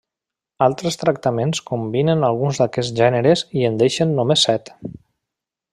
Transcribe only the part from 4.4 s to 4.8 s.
set.